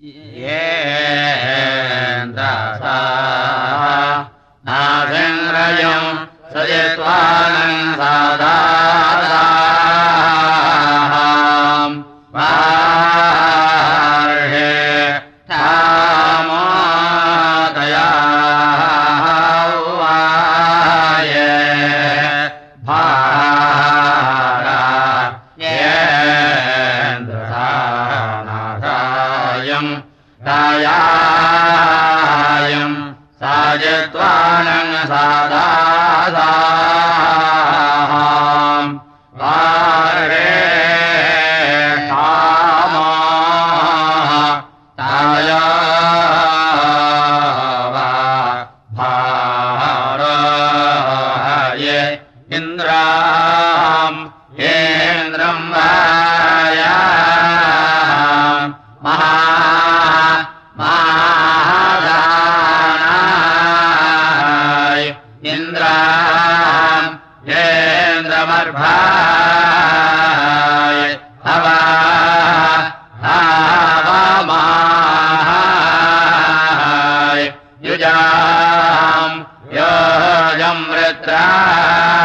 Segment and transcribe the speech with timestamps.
[0.00, 0.24] Yeah.
[0.32, 0.69] yeah.
[81.10, 82.19] तत्र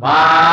[0.00, 0.47] 妈。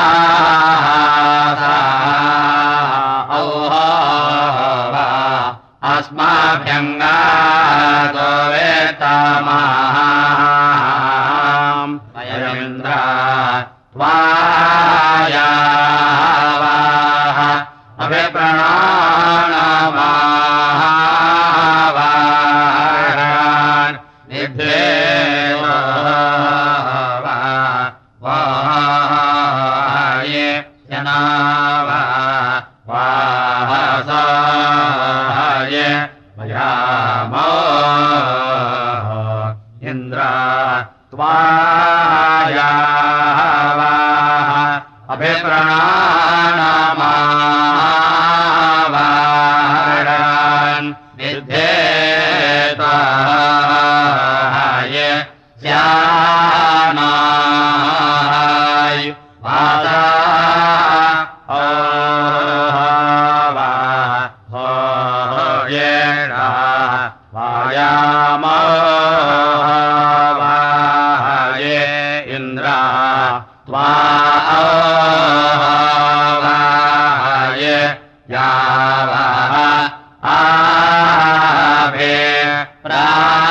[82.86, 83.45] प्रा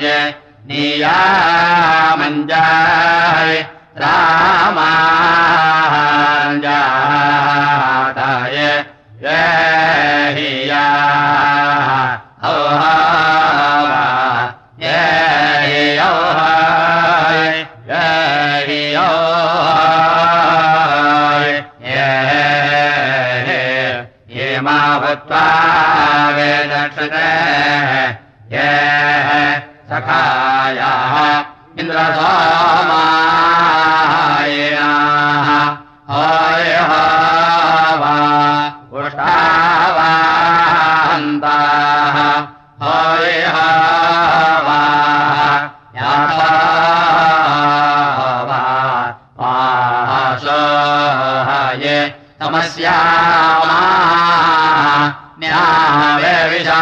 [0.00, 1.16] या
[2.18, 2.64] मञ्जा
[4.02, 4.48] रामजारिया
[12.50, 12.94] ओहा
[14.82, 16.54] ये ओहा
[24.28, 24.60] गि
[25.04, 25.44] भक्त्वा
[26.36, 26.72] वेद
[28.52, 31.16] हे सखायाः
[31.80, 32.92] इन्द्रमायया
[36.10, 37.00] हाय ह
[38.02, 38.14] वा
[39.00, 39.34] उषा
[39.96, 40.08] वा
[42.82, 43.66] हाय ह
[44.68, 44.80] वा
[52.40, 52.96] तमस्या
[53.68, 53.80] मा
[55.40, 56.80] न्याय विशा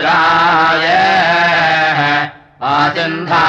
[0.00, 0.86] रुद्राय
[2.70, 3.44] आचन्धा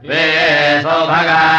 [0.09, 0.25] वे
[0.81, 1.56] सौभगान्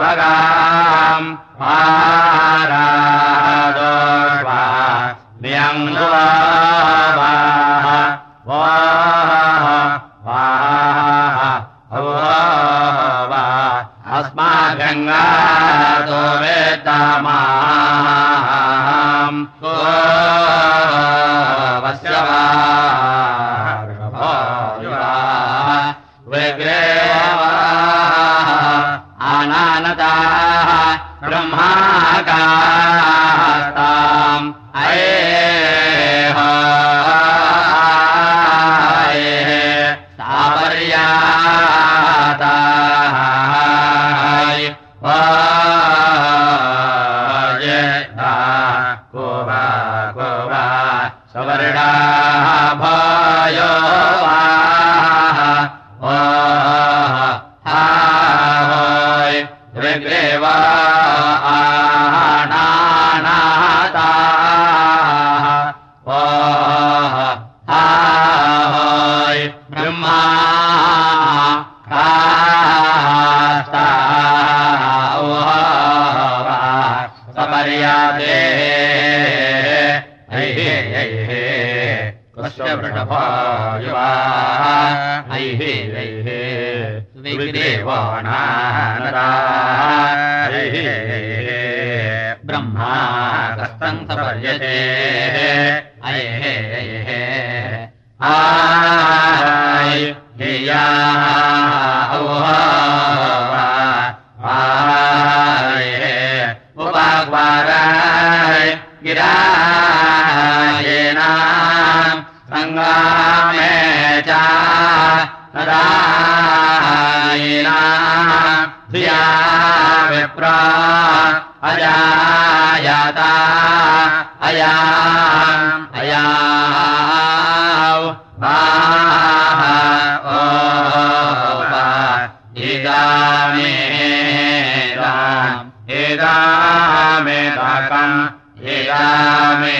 [0.00, 1.26] सौभगाम्
[51.33, 52.18] सवर्णा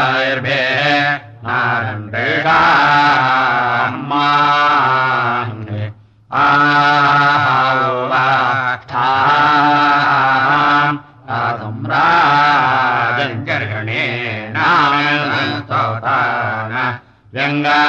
[17.37, 17.81] ရံဃာ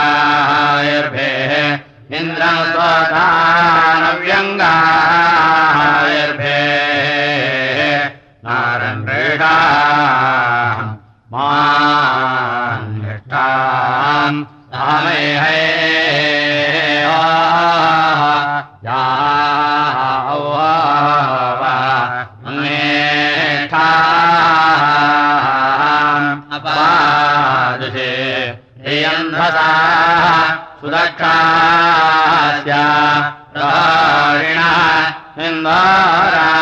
[33.57, 34.71] राणिणा
[35.47, 36.62] इन्दारा इन्द्राः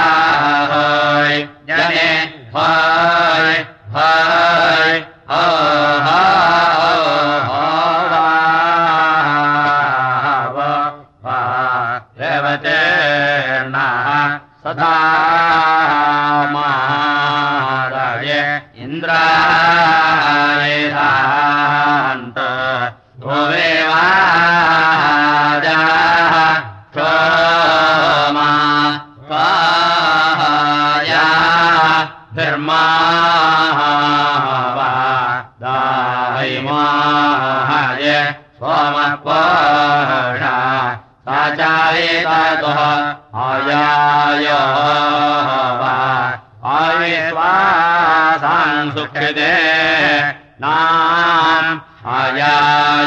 [52.37, 52.55] या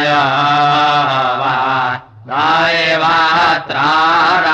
[0.05, 0.21] या
[2.99, 4.54] वा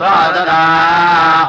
[0.00, 1.45] या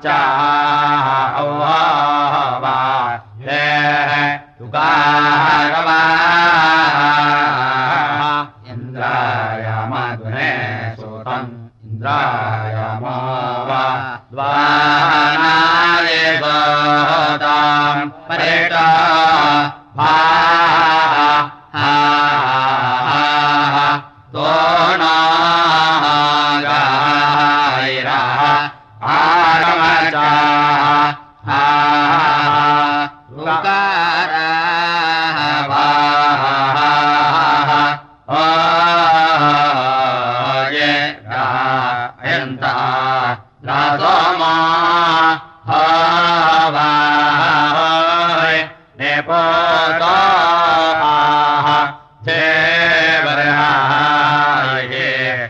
[0.00, 0.49] आर्चा।
[8.70, 10.50] इन्द्रायाम दुहे
[11.00, 11.50] स्वम्
[11.86, 13.04] इन्द्रायाम
[14.38, 14.50] वा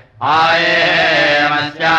[0.00, 1.94] ये नमस्या